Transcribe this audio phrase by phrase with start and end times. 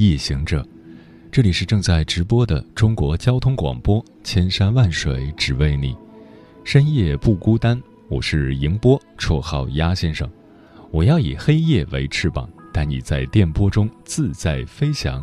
[0.00, 0.66] 夜行者，
[1.30, 5.94] 这里是正在直播的中国交通广播，千山万水只为你，
[6.64, 7.78] 深夜不孤单。
[8.08, 10.26] 我是迎波，绰号鸭先生。
[10.90, 15.22] 我要以黑夜为翅膀，带你在电波中自在飞翔。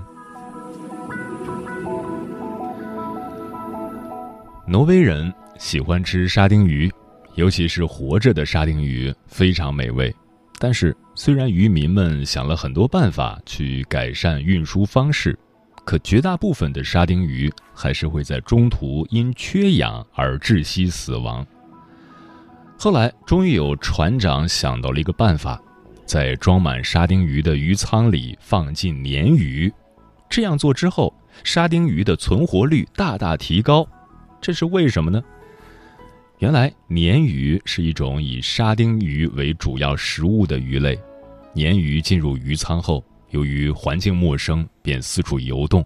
[4.67, 6.87] 挪威人喜欢吃沙丁鱼，
[7.33, 10.15] 尤其是活着的沙丁鱼，非常美味。
[10.59, 15.37] 但是，虽然渔民们想了很多办法去改善运输方式，
[15.85, 21.45] 可绝大部分的沙丁鱼还是会在中途因缺氧而窒息死亡。
[22.79, 25.61] 后来，终于有船长想到了一个办法，
[26.05, 29.71] 在装满沙丁鱼的鱼舱里放进鲶鱼。
[30.29, 33.87] 这样做之后，沙丁鱼的存活率大大提高。
[34.41, 35.23] 这是为什么呢？
[36.39, 40.95] 原来，鲶鱼是一种以沙丁鱼为主要食物的鱼类。
[41.55, 45.83] 鲶鱼进入鱼舱后，由于环境陌生，便四处游动。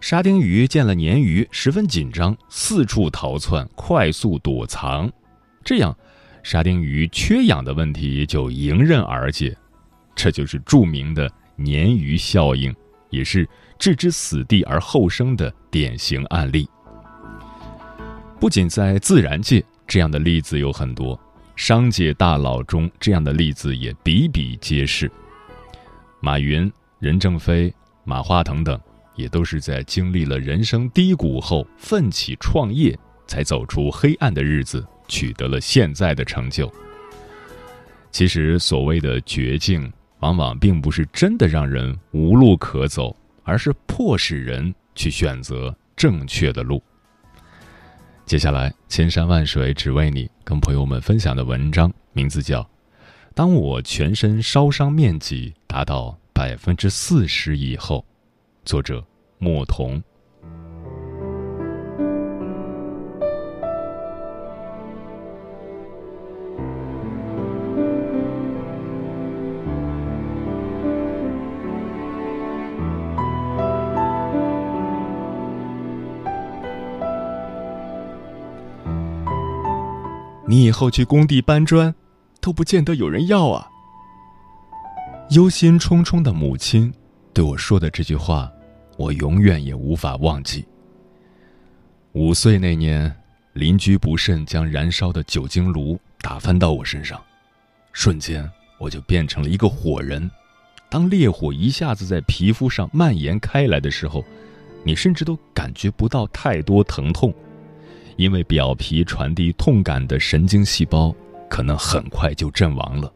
[0.00, 5.10] 沙丁鱼见了鲶鱼，十分紧张，四处逃窜，快速躲藏。
[5.64, 5.96] 这样，
[6.44, 9.56] 沙丁鱼缺氧的问题就迎刃而解。
[10.14, 12.72] 这就是著名的鲶鱼效应，
[13.10, 13.44] 也是
[13.76, 16.68] 置之死地而后生的典型案例。
[18.38, 19.62] 不仅在自然界。
[19.90, 21.18] 这样的例子有很多，
[21.56, 25.10] 商界大佬中这样的例子也比比皆是。
[26.20, 27.74] 马云、任正非、
[28.04, 28.80] 马化腾等，
[29.16, 32.96] 也都是在经历了人生低谷后奋起创业，
[33.26, 36.72] 才走出黑暗的日子，取得了现在的成就。
[38.12, 46.80] 其实，所谓的绝境，往往并不是真的让人无路可走，而是迫使人去选择正确的路。
[48.30, 52.62] 接下来，千山万水只为你，跟朋友们分享的文章名字叫
[53.34, 57.98] 《当我全身烧伤面积达到百分之四十以后》，
[58.64, 59.04] 作者
[59.38, 60.00] 莫童。
[80.50, 81.94] 你以后去工地搬砖，
[82.40, 83.70] 都不见得有人要啊。
[85.30, 86.92] 忧心忡忡的母亲
[87.32, 88.50] 对我说的这句话，
[88.96, 90.66] 我永远也无法忘记。
[92.14, 93.16] 五岁那年，
[93.52, 97.22] 邻居不慎将燃烧的酒精炉打翻到我身上，
[97.92, 98.50] 瞬间
[98.80, 100.28] 我就变成了一个火人。
[100.88, 104.24] 当烈火一下子在皮肤上蔓延开来的时候，
[104.82, 107.32] 你甚至都感觉不到太多疼痛。
[108.20, 111.10] 因为表皮传递痛感的神经细胞
[111.48, 113.10] 可能很快就阵亡了。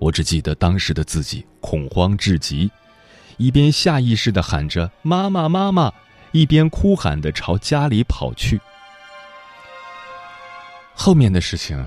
[0.00, 2.68] 我只记得当时的自己恐慌至极，
[3.36, 5.92] 一边下意识的喊着“妈妈，妈妈”，
[6.32, 8.60] 一边哭喊的朝家里跑去。
[10.92, 11.80] 后面的事情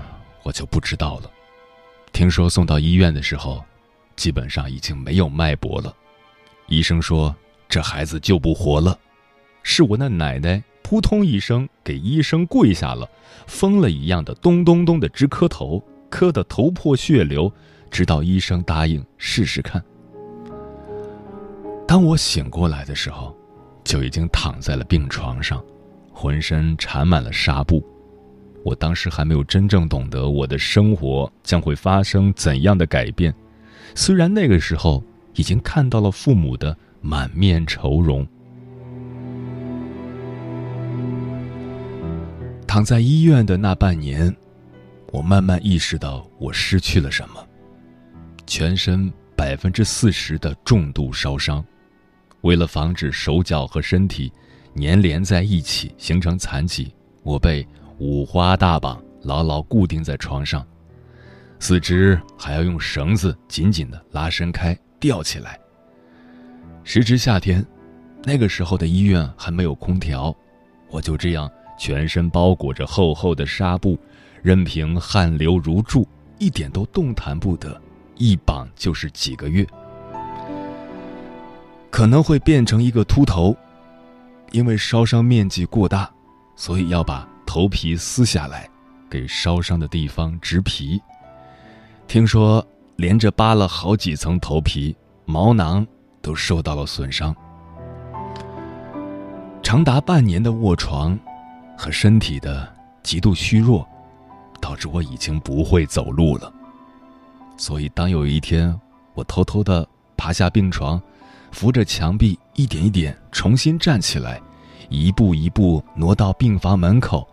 [0.44, 1.30] 我就不知道了。
[2.14, 3.62] 听说送到医院的时候，
[4.16, 5.94] 基本上已经没有脉搏了。
[6.68, 7.36] 医生说
[7.68, 8.98] 这孩子救不活了。
[9.62, 10.62] 是我那奶奶。
[10.88, 13.06] 扑通一声，给医生跪下了，
[13.46, 17.52] 疯了一样的咚咚咚的直磕头，磕得头破血流，
[17.90, 19.84] 直到医生答应试试看。
[21.86, 23.36] 当我醒过来的时候，
[23.84, 25.62] 就已经躺在了病床上，
[26.10, 27.84] 浑身缠满了纱布。
[28.64, 33.34] 我当时还没有真正懂得我的生活将会发生怎样的改变，
[33.94, 35.04] 虽然那个时候
[35.34, 38.26] 已经看到了父母的满面愁容。
[42.68, 44.32] 躺在医院的那半年，
[45.10, 47.42] 我慢慢意识到我失去了什么。
[48.46, 51.64] 全身百分之四十的重度烧伤，
[52.42, 54.30] 为了防止手脚和身体
[54.76, 57.66] 粘连在一起形成残疾，我被
[57.98, 60.64] 五花大绑，牢牢固定在床上，
[61.58, 65.58] 四肢还要用绳子紧紧的拉伸开、吊起来。
[66.84, 67.64] 时值夏天，
[68.24, 70.36] 那个时候的医院还没有空调，
[70.90, 71.50] 我就这样。
[71.78, 73.98] 全身包裹着厚厚的纱布，
[74.42, 76.06] 任凭汗流如注，
[76.38, 77.80] 一点都动弹不得，
[78.16, 79.66] 一绑就是几个月。
[81.90, 83.56] 可能会变成一个秃头，
[84.50, 86.10] 因为烧伤面积过大，
[86.54, 88.68] 所以要把头皮撕下来，
[89.08, 91.00] 给烧伤的地方植皮。
[92.06, 92.64] 听说
[92.96, 94.94] 连着扒了好几层头皮，
[95.24, 95.86] 毛囊
[96.20, 97.34] 都受到了损伤。
[99.62, 101.18] 长达半年的卧床，
[101.78, 102.68] 和身体的
[103.04, 103.88] 极度虚弱，
[104.60, 106.52] 导致我已经不会走路了。
[107.56, 108.76] 所以，当有一天
[109.14, 111.00] 我偷偷的爬下病床，
[111.52, 114.40] 扶着墙壁，一点一点重新站起来，
[114.88, 117.26] 一步一步挪到病房门口，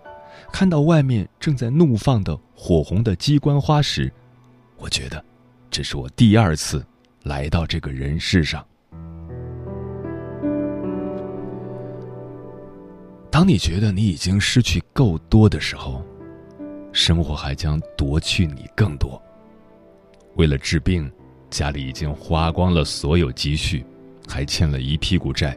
[0.53, 4.13] 看到外面正在怒放的火红的鸡冠花时，
[4.77, 5.25] 我觉得，
[5.71, 6.85] 这是我第二次
[7.23, 8.63] 来到这个人世上。
[13.35, 16.01] 当你觉得你已经失去够多的时候，
[16.93, 19.21] 生活还将夺去你更多。
[20.37, 21.11] 为了治病，
[21.49, 23.85] 家里已经花光了所有积蓄。
[24.25, 25.53] 还欠了一屁股债，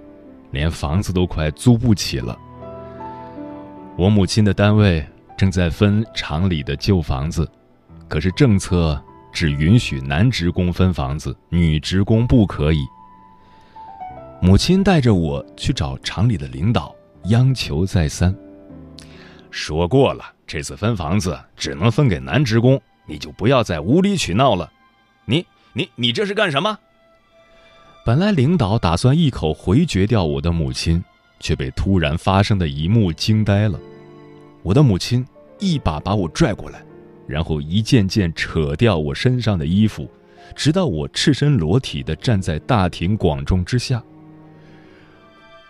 [0.51, 2.37] 连房子都快租不起了。
[3.97, 7.49] 我母亲的单位正在分厂里的旧房子，
[8.09, 9.01] 可是政策
[9.33, 12.81] 只允许男职工分房子，女职工不可以。
[14.43, 16.93] 母亲带着我去找厂里的领导，
[17.25, 18.35] 央求再三。
[19.51, 24.71] 说过了，这次分房子只能分给男职工，你就不要再无理取闹了。
[25.25, 26.79] 你、你、你这是干什么？
[28.05, 31.03] 本来领导打算一口回绝掉我的母亲，
[31.41, 33.79] 却被突然发生的一幕惊呆了。
[34.63, 35.27] 我的母亲
[35.59, 36.83] 一把把我拽过来，
[37.27, 40.11] 然后一件件扯掉我身上的衣服，
[40.55, 44.03] 直到我赤身裸体的站在大庭广众之下。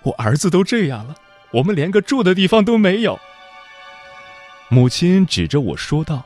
[0.05, 1.15] 我儿子都这样了，
[1.53, 3.19] 我们连个住的地方都没有。
[4.69, 6.23] 母亲指着我说道：“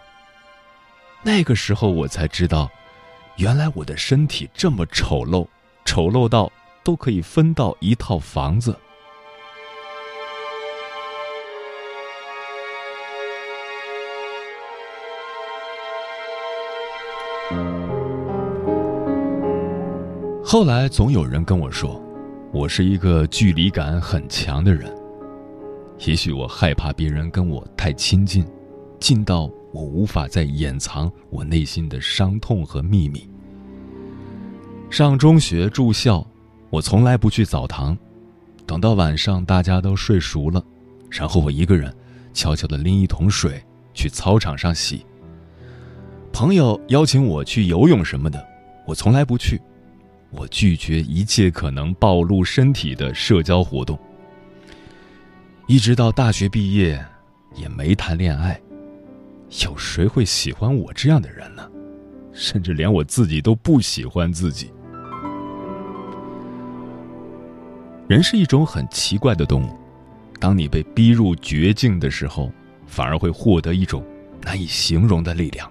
[1.23, 2.71] 那个时候我才知道，
[3.37, 5.47] 原来我的身体这么丑陋。”
[5.85, 6.51] 丑陋到
[6.85, 8.75] 都可以分到一套房子。
[20.45, 22.01] 后来总有人跟我说，
[22.53, 25.02] 我是一个距离感很强的人。
[26.05, 28.45] 也许我害怕别人跟我太亲近，
[28.99, 33.29] 近到我无法再掩藏我内心的伤痛和秘密。
[34.91, 36.27] 上中学住校，
[36.71, 37.97] 我从来不去澡堂，
[38.67, 40.61] 等到晚上大家都睡熟了，
[41.09, 41.95] 然后我一个人
[42.35, 43.63] 悄悄地拎一桶水
[43.95, 45.07] 去操场上洗。
[46.33, 48.45] 朋友邀请我去游泳什么的，
[48.89, 49.61] 我从来不去，
[50.33, 53.97] 我拒绝一切可能暴露身体的社交活动。
[55.67, 57.03] 一直到大学毕业，
[57.55, 58.61] 也没谈恋爱，
[59.65, 61.69] 有谁会喜欢我这样的人呢？
[62.33, 64.73] 甚至连我自己都不喜欢自己。
[68.09, 69.79] 人是一种很奇怪的动物，
[70.41, 72.51] 当你被逼入绝境的时候，
[72.87, 74.05] 反而会获得一种
[74.43, 75.71] 难以形容的力量。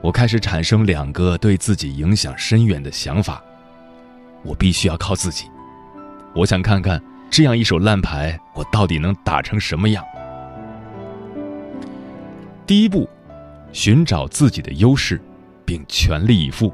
[0.00, 3.42] 我开始产生两个对自己影响深远的想法：
[4.42, 5.46] 我必须要靠自己。
[6.34, 10.04] 我想看看这样一手烂牌，我到底能打成什么样。
[12.66, 13.08] 第一步，
[13.72, 15.20] 寻找自己的优势，
[15.64, 16.72] 并全力以赴。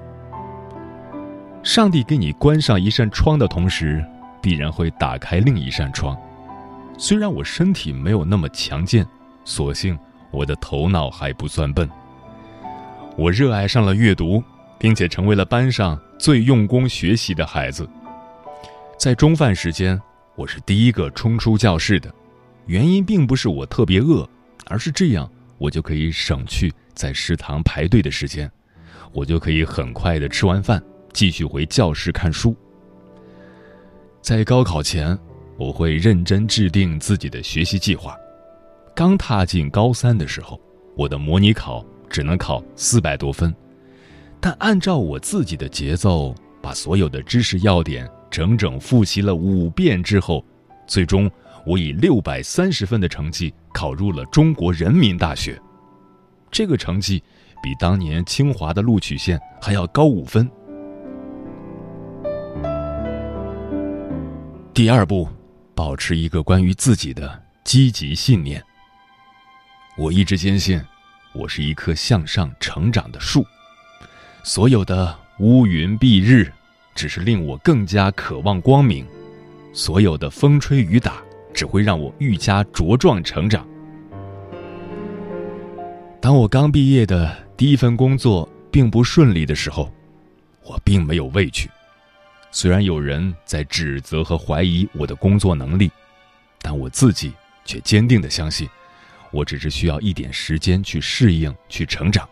[1.63, 4.05] 上帝给你关上一扇窗的同时。
[4.45, 6.15] 必然会打开另一扇窗。
[6.99, 9.07] 虽然我身体没有那么强健，
[9.43, 9.99] 所幸
[10.31, 11.89] 我的头脑还不算笨。
[13.17, 14.45] 我热爱上了阅读，
[14.79, 17.89] 并且成为了班上最用功学习的孩子。
[18.99, 19.99] 在中饭时间，
[20.37, 22.13] 我是第一个冲出教室的。
[22.67, 24.29] 原因并不是我特别饿，
[24.67, 28.51] 而是这样我就可以省去在食堂排队的时间，
[29.13, 32.57] 我就可以很快的吃完饭，继续回教室看书。
[34.21, 35.17] 在高考前，
[35.57, 38.17] 我会认真制定自己的学习计划。
[38.93, 40.61] 刚踏进高三的时候，
[40.97, 43.55] 我的模拟考只能考四百多分，
[44.41, 50.45] 但按照我自己的节奏，把所有的知识要点整整复习了五遍之后，
[50.89, 51.31] 最终
[51.65, 55.57] 我以六百三十分的成绩考入了中国人民大学。
[56.51, 57.23] 这个成绩
[57.63, 60.51] 比当年清华的录取线还要高五分。
[64.75, 65.29] 第二步，
[65.73, 68.61] 保持一个关于自己的积极信念。
[69.97, 70.83] 我一直坚信，
[71.35, 73.47] 我是一棵向上成长的树，
[74.43, 76.53] 所有的乌云蔽日，
[76.95, 79.05] 只是令我更加渴望光明；
[79.73, 81.23] 所有的风吹雨打，
[81.53, 83.67] 只会让我愈加茁壮成长。
[86.21, 89.93] 当我刚毕业的第一份工作并不顺利的时候，
[90.63, 91.69] 我并没有畏惧。
[92.51, 95.91] 虽然有人在指责和怀疑我的工作能力，
[96.63, 97.33] 但我自己
[97.65, 98.69] 却坚定的相信，
[99.33, 102.27] 我只是需要一点时间去适应、去成长。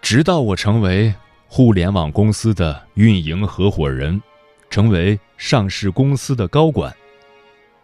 [0.00, 1.12] 直到我成为
[1.52, 4.22] 互联网公司的运营合伙人，
[4.70, 6.94] 成为上市公司的高管，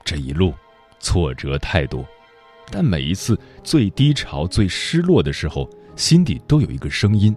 [0.05, 0.55] 这一路
[1.01, 2.07] 挫折太多，
[2.71, 7.37] 但每一次最低潮、最失落的时候，心底都有一个声音：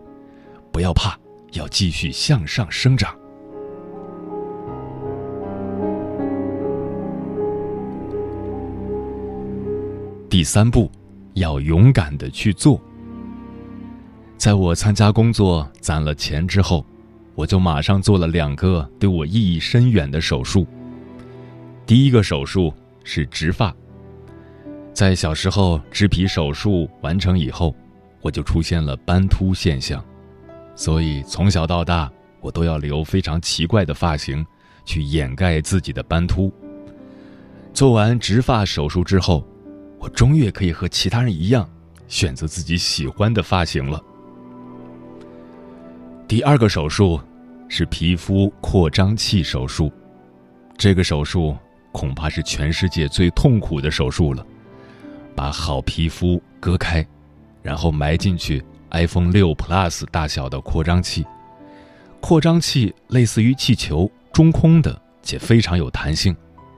[0.71, 1.17] 不要怕。
[1.53, 3.17] 要继续向上生长。
[10.29, 10.91] 第三步，
[11.33, 12.79] 要勇敢的去做。
[14.39, 16.85] 在我参加工作攒了钱之后，
[17.35, 20.65] 我就马上做了两个对我意义深远的手术。
[21.85, 23.75] 第一个手术是植发，
[24.93, 27.75] 在小时候植皮手术完成以后，
[28.21, 30.01] 我就出现了斑秃现象。
[30.73, 34.45] 所以从小到大，我都要留非常奇怪的发型，
[34.85, 36.49] 去掩盖自己的斑秃。
[37.73, 39.45] 做完植发手术之后，
[39.99, 41.69] 我终于可以和其他人一样，
[42.07, 44.01] 选择自己喜欢的发型了。
[46.29, 47.19] 第二个手术
[47.67, 49.91] 是皮肤扩张器手术，
[50.77, 51.57] 这个手术
[51.91, 54.45] 恐怕是全世界最痛苦的手术了，
[55.35, 57.03] 把好皮肤割开，
[57.63, 58.63] 然后埋进去。
[58.91, 61.25] iPhone 六 Plus 大小的扩张器，
[62.19, 66.35] 扩张器类似于气球，中空的且非常有弹性。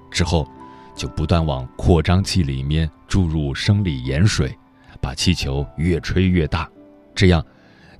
[0.09, 0.49] 之后，
[0.95, 4.57] 就不断往扩张器里面注入生理盐水，
[5.01, 6.69] 把气球越吹越大。
[7.13, 7.45] 这样，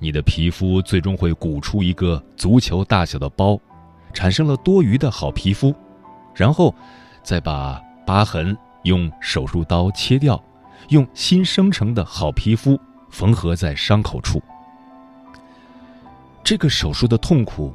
[0.02, 3.56] 你的皮肤最终会鼓出一个足球大小的包，
[4.12, 5.72] 产生了多余的好皮肤。
[6.34, 6.74] 然后，
[7.22, 10.42] 再把疤痕用手术刀切掉，
[10.88, 12.76] 用新生成的好皮肤。
[13.10, 14.42] 缝合在伤口处，
[16.42, 17.70] 这个手术的痛苦，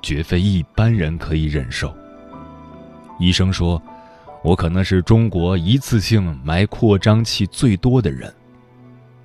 [0.00, 1.92] 绝非一般人可以忍受。
[3.18, 3.82] 医生说，
[4.44, 8.32] 我可能是中国一次性埋扩张器最多的人，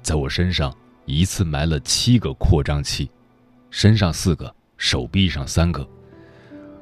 [0.02, 0.74] 在我身上
[1.06, 3.10] 一次埋了七个扩张器，
[3.70, 5.88] 身上四个，手臂上三个，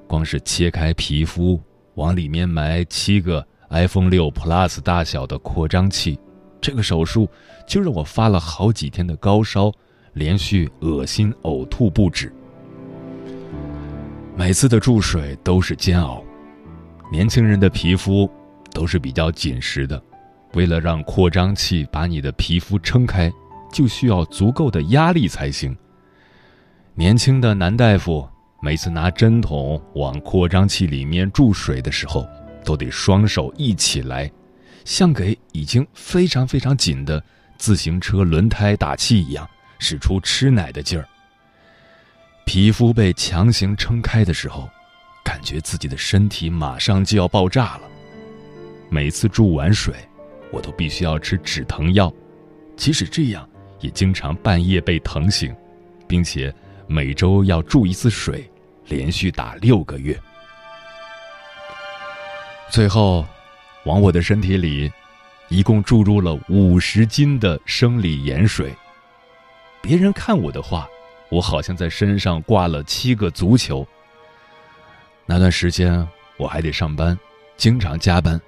[0.07, 1.59] 光是切开皮肤
[1.95, 6.19] 往里面埋七个 iPhone 六 Plus 大小的扩张器。
[6.59, 7.27] 这个手术
[7.65, 9.71] 就让我发了好几天的高烧，
[10.13, 12.31] 连续恶心呕吐不止。
[14.35, 16.23] 每次的注水都是煎熬。
[17.11, 18.29] 年轻人的皮肤
[18.71, 20.01] 都是比较紧实的，
[20.53, 23.31] 为了让扩张器把你的皮肤撑开，
[23.71, 25.75] 就需要足够的压力才行。
[26.93, 28.27] 年轻的男大夫
[28.61, 32.27] 每次拿针筒往扩张器里面注水的时候，
[32.63, 34.31] 都得双手一起来。
[34.83, 37.23] 像给已经非常非常紧的
[37.57, 39.47] 自行车轮胎打气一样，
[39.77, 41.07] 使出吃奶的劲儿。
[42.45, 44.67] 皮肤被强行撑开的时候，
[45.23, 47.81] 感觉自己的身体马上就要爆炸了。
[48.89, 49.93] 每次注完水，
[50.51, 52.11] 我都必须要吃止疼药，
[52.75, 53.47] 即使这样，
[53.81, 55.53] 也经常半夜被疼醒，
[56.07, 56.53] 并且
[56.87, 58.49] 每周要注一次水，
[58.87, 60.17] 连续打六个月。
[62.69, 63.25] 最后。
[63.85, 64.91] 往我的身体里，
[65.49, 68.71] 一共注入了五十斤的生理盐水。
[69.81, 70.87] 别人看我的话，
[71.29, 73.83] 我好像在身上挂了七个足球。
[75.25, 76.07] 那段时间
[76.37, 77.17] 我还得上班，
[77.57, 78.39] 经常加班，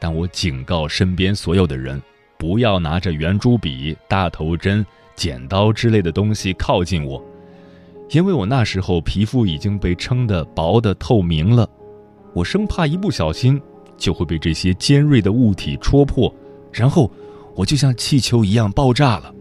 [0.00, 2.02] 但我警告身边所有的人，
[2.38, 7.22] 不要拿着圆珠笔、大头针、剪刀之类的东西靠近我，
[8.10, 11.68] 因为我那时候皮肤已经被撑得薄的透明了，
[12.32, 13.60] 我生怕一不小心。
[13.96, 16.34] 就会被这些尖锐的物体戳破，
[16.72, 17.08] 然后
[17.54, 19.32] 我就像气球一样爆炸了。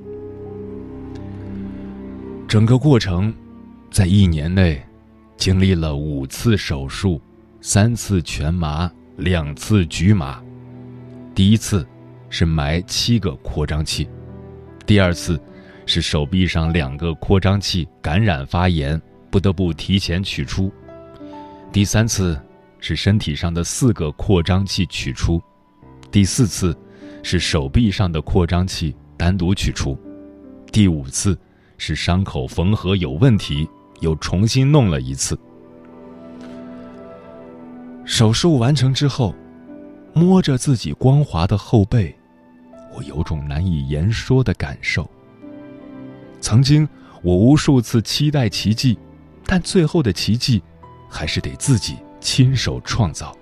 [2.47, 3.33] 整个过程
[3.89, 4.79] 在一年内
[5.38, 7.19] 经历了五次手术，
[7.62, 10.39] 三次全麻，两次局麻。
[11.33, 11.85] 第一次
[12.33, 14.09] 是埋七个扩张器，
[14.87, 15.39] 第二次
[15.85, 18.99] 是手臂上两个扩张器感染发炎，
[19.29, 20.71] 不得不提前取出。
[21.71, 22.35] 第三次。
[22.85, 25.41] 是身体上的四个扩张器取出，
[26.11, 26.77] 第四次
[27.23, 29.97] 是手臂上的扩张器单独取出，
[30.69, 31.39] 第五次
[31.77, 33.65] 是伤口缝合有问题，
[34.01, 35.39] 又重新弄了一次。
[38.03, 39.33] 手术完成之后，
[40.13, 42.13] 摸着自己光滑的后背，
[42.95, 45.09] 我有种难以言说的感受。
[46.39, 46.88] 曾经
[47.21, 48.97] 我无数次期待奇迹
[49.45, 50.62] 但最后的奇迹
[51.09, 53.35] 还是得自己亲手创造。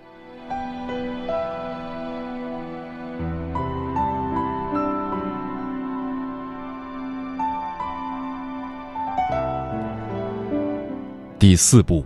[11.42, 12.06] 第四步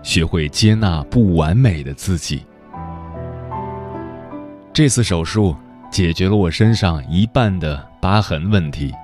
[0.00, 2.46] 学会接纳不完美的自己。
[4.72, 5.56] 这次手术
[5.90, 8.94] 解决了我身上一半的疤痕问题，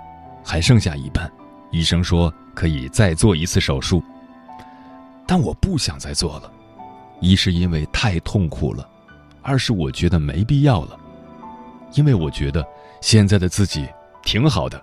[0.44, 1.30] 还剩下一半。
[1.72, 4.02] 医生说可以再做一次手术，
[5.26, 6.50] 但我不想再做了。
[7.20, 8.88] 一是因为太痛苦了，
[9.42, 10.96] 二是我觉得没必要了，
[11.94, 12.64] 因为我觉得
[13.00, 13.86] 现在的自己
[14.22, 14.80] 挺好的。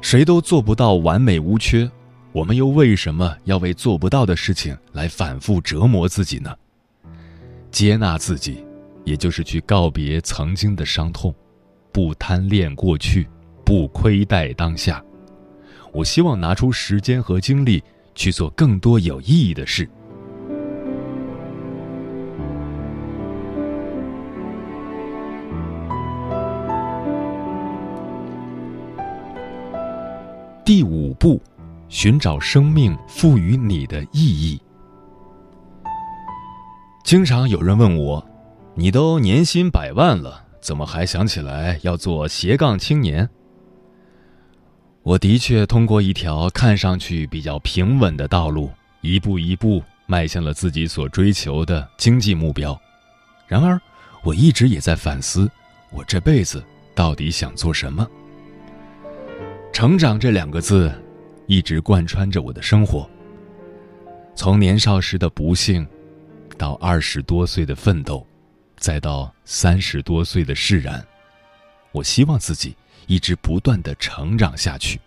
[0.00, 1.88] 谁都做不到完美无缺，
[2.32, 6.54] 我们又为什么要为做不到的事情来反复折磨自己呢？
[7.70, 8.64] 接纳自己，
[9.04, 11.34] 也就是去告别曾经的伤痛，
[11.92, 13.28] 不贪恋过去，
[13.64, 15.02] 不亏待当下。
[15.92, 17.82] 我希望拿出时间和精力
[18.14, 19.88] 去做更多有意义的事。
[30.64, 31.40] 第五步，
[31.88, 34.60] 寻找生命赋予你的意义。
[37.02, 38.22] 经常有人问我
[38.78, 43.28] ：“你都年薪百万了，怎么还想起来要做斜杠青年？”
[45.02, 48.70] 我的确通过一条看上去比较平稳的道路，
[49.00, 52.80] 一步一步迈向了自己所追求的经济目标。
[53.48, 53.80] 然而，
[54.22, 55.50] 我一直也在反思，
[55.90, 56.62] 我这辈子
[56.94, 58.06] 到底想做什么。
[59.72, 60.92] 成长这两个字，
[61.48, 63.10] 一直贯穿着我的生活。
[64.36, 65.84] 从年少时的不幸，
[66.56, 68.24] 到二十多岁的奋斗，
[68.78, 71.04] 再到三十多岁的释然，
[71.92, 75.00] 我希望自己一直不断的成长下去，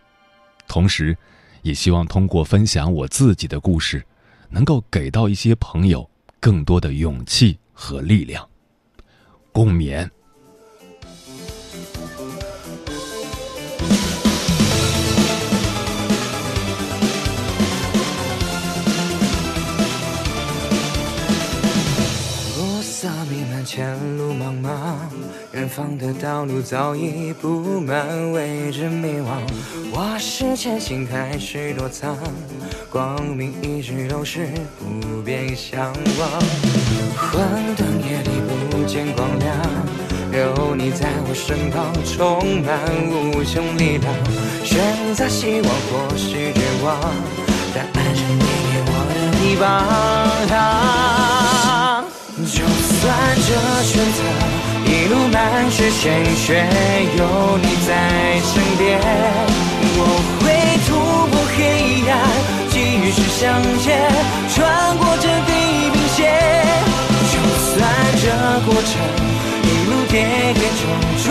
[0.67, 1.17] 同时，
[1.61, 4.05] 也希望通过分享我自己的故事，
[4.49, 6.09] 能够给到一些朋友
[6.39, 8.47] 更多的勇气和力量。
[9.51, 10.09] 共勉。
[23.01, 24.69] 色弥漫前路茫茫，
[25.53, 29.41] 远方的道路早已布满未知迷惘。
[29.91, 32.15] 我是前行开始躲藏，
[32.91, 36.29] 光明一直都是不变向往。
[37.31, 37.41] 昏
[37.75, 38.29] 沌夜里
[38.69, 39.57] 不见光亮，
[40.31, 42.77] 有你在我身旁，充满
[43.09, 44.13] 无穷力量。
[44.63, 47.01] 选择希望或是绝望，
[47.73, 51.31] 答案是你给我的臂膀。
[52.45, 53.49] 就算这
[53.84, 54.19] 选择
[54.86, 56.65] 一路满是鲜血，
[57.17, 57.89] 有你在
[58.41, 58.99] 身边，
[59.97, 59.99] 我
[60.41, 60.43] 会
[60.88, 60.89] 突
[61.27, 61.60] 破黑
[62.10, 62.12] 暗，
[62.69, 62.75] 继
[63.12, 63.86] 续向前，
[64.54, 65.49] 穿过这地
[65.91, 66.19] 平线。
[67.32, 67.77] 就算
[68.21, 68.25] 这
[68.65, 68.91] 过程
[69.63, 70.13] 一路跌
[70.54, 70.84] 跌撞
[71.23, 71.30] 撞，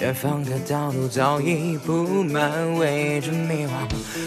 [0.00, 3.70] 远方的道路早已布满未知迷惘，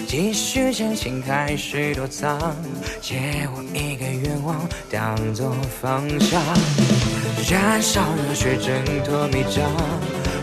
[0.08, 2.56] 继续前行开始躲藏，
[3.02, 6.42] 借我一个愿望当作方向，
[7.50, 9.64] 燃烧热血挣脱迷障，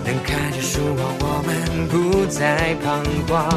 [0.05, 3.49] 能看见曙光，我们不再彷徨。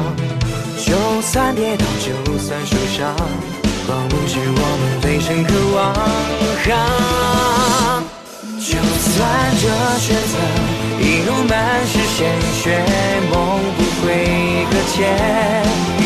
[0.84, 3.14] 就算跌倒，就算受伤，
[3.86, 5.80] 光明是我们最深渴望。
[8.60, 9.16] 就算
[9.58, 9.64] 这
[9.98, 10.36] 选择。
[11.00, 12.78] 一路满是鲜血，
[13.32, 14.94] 梦不会搁浅。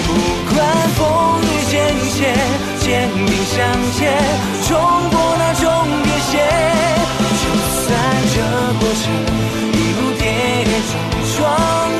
[0.06, 0.08] 不
[0.54, 0.56] 管
[0.94, 0.98] 风
[1.42, 1.74] 雨艰
[2.10, 2.32] 险，
[2.78, 3.58] 坚定向
[3.98, 3.98] 前，
[4.68, 4.70] 冲
[5.10, 5.64] 破那终
[6.04, 6.32] 点线。
[7.40, 7.42] 就
[7.82, 7.84] 算
[8.32, 8.36] 这
[8.78, 9.04] 过程
[9.72, 10.22] 一路跌
[10.64, 10.92] 跌撞
[11.36, 11.42] 撞，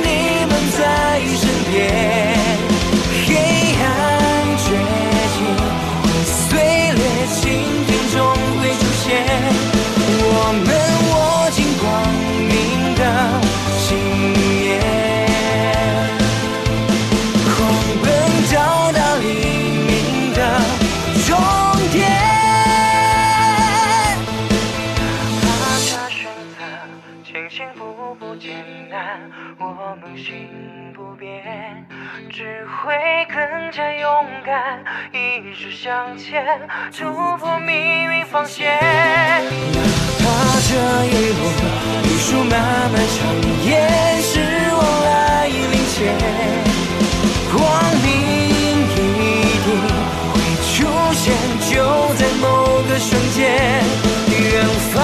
[0.03, 0.07] 你
[0.47, 0.81] 们在
[1.37, 2.34] 身边。
[35.13, 36.45] 一直向前，
[36.97, 38.79] 突破命运防线。
[39.73, 39.81] 哪
[40.21, 40.25] 怕
[40.67, 40.71] 这
[41.07, 41.43] 一路
[42.03, 42.53] 路数漫
[42.91, 43.17] 漫长，
[43.65, 43.71] 夜
[44.21, 44.33] 是
[44.73, 45.95] 我来临前，
[47.53, 47.57] 光
[48.03, 48.07] 明
[48.83, 49.33] 一
[49.65, 49.67] 定
[50.33, 50.35] 会
[50.73, 50.75] 出
[51.15, 51.25] 现，
[51.71, 51.73] 就
[52.15, 52.45] 在某
[52.89, 53.43] 个瞬间，
[54.31, 54.43] 远
[54.93, 54.95] 方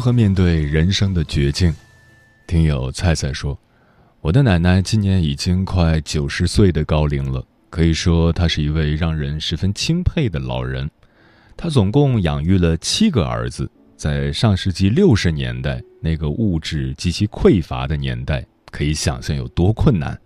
[0.00, 1.74] 如何面对人生的绝境？
[2.46, 3.60] 听友菜菜说
[4.22, 10.90] ：“我的奶奶今年已经快九十岁的高龄了，可以说她是一位让人十分钦佩的老人。”
[11.54, 20.18] 她总共养育了七个儿子，在上世纪六十年代那个物质极其匮乏的年代，可以想象有多困难。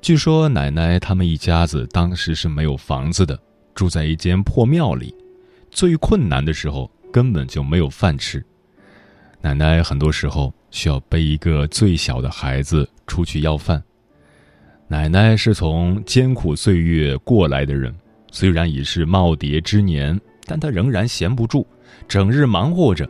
[0.00, 3.38] 据说奶奶他们一家子当时是没有房子的，
[3.74, 5.14] 住在一间破庙里，
[5.70, 8.42] 最困难的时候根本就没有饭吃。
[9.40, 13.82] 奶奶很多时候需要背一个最小的孩子出去要饭。
[14.88, 17.94] 奶奶是从艰苦岁月过来的人，
[18.30, 20.18] 虽然已是耄耋之年。
[20.50, 21.66] 但她仍然闲不住，
[22.08, 23.06] 整日忙活着。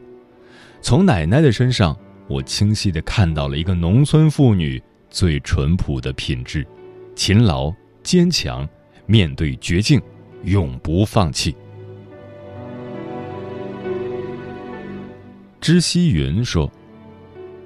[0.83, 6.67] 从奶奶的身上，我清晰地看到了一个农村妇女最淳朴的品质：
[7.15, 8.69] 勤劳、坚强，
[9.07, 10.03] 面对绝境，
[10.43, 11.55] 永不放弃。
[15.61, 16.71] 知溪云说：“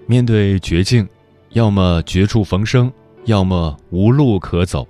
[0.07, 1.09] 面对绝境，
[1.51, 2.93] 要么绝处逢生，
[3.25, 4.87] 要么无路可走。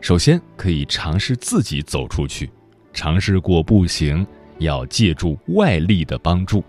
[0.00, 2.50] 首先，可以尝试自己走出去。”
[2.94, 4.24] 尝试过不行，
[4.58, 6.62] 要借助外力的帮助，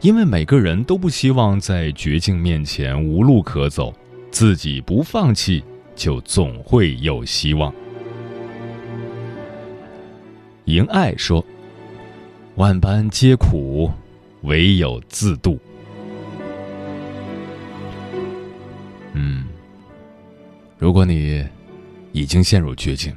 [0.00, 3.94] 因为每个人都不希望在绝境面前无路可走，
[4.32, 5.62] 自己不放弃，
[5.94, 7.72] 就总会有希望。
[10.64, 11.44] 迎爱说
[12.56, 13.88] ：“万般皆苦，
[14.42, 15.58] 唯有自渡。”
[19.14, 19.46] 嗯，
[20.78, 21.44] 如果你
[22.12, 23.16] 已经陷入绝境，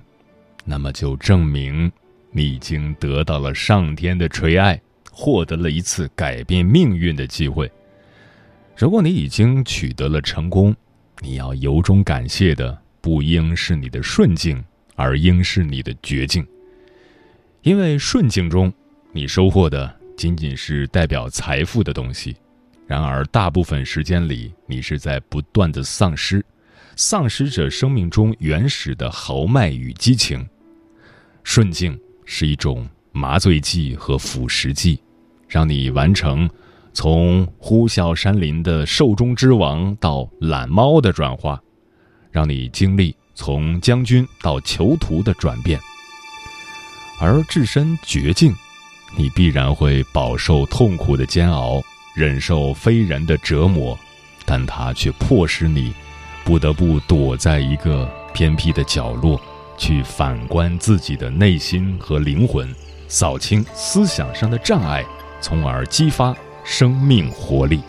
[0.65, 1.91] 那么就证明。
[2.33, 4.81] 你已经得到了上天的垂爱，
[5.11, 7.69] 获得了一次改变命运的机会。
[8.77, 10.73] 如果你已经取得了成功，
[11.19, 14.63] 你要由衷感谢的不应是你的顺境，
[14.95, 16.47] 而应是你的绝境。
[17.63, 18.71] 因为顺境中，
[19.11, 22.35] 你收获的仅仅是代表财富的东西；
[22.85, 26.45] 然而，大部分时间里，你是在不断的丧失，
[26.95, 30.47] 丧失着生命中原始的豪迈与激情。
[31.43, 31.99] 顺境。
[32.23, 35.01] 是一种麻醉剂和腐蚀剂，
[35.49, 36.49] 让你完成
[36.93, 41.59] 从呼啸山林的兽中之王到懒猫的转化，
[42.31, 45.77] 让你经历从将军到囚徒的转变。
[47.19, 48.55] 而置身绝境，
[49.15, 51.81] 你必然会饱受痛苦的煎熬，
[52.15, 53.97] 忍受非人的折磨，
[54.45, 55.93] 但它却迫使你
[56.43, 59.39] 不得不躲在一个偏僻的角落。
[59.77, 62.71] 去反观自己的内心和灵魂，
[63.07, 65.03] 扫清思想上的障碍，
[65.41, 67.81] 从而激发生命活力。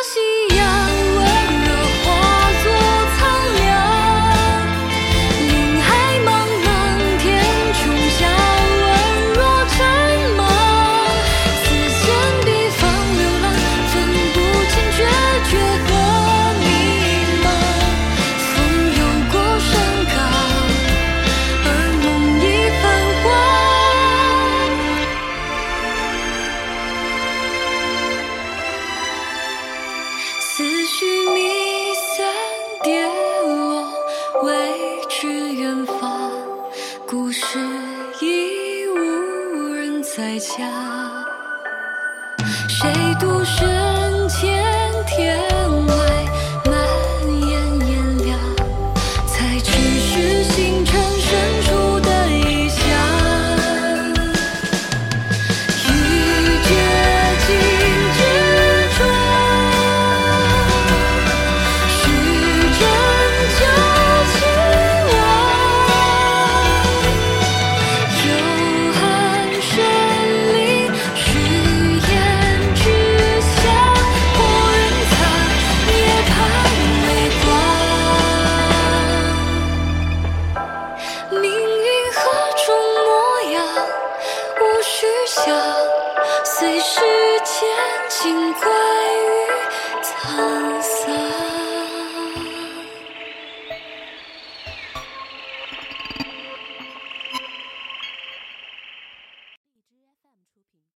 [0.00, 0.35] así.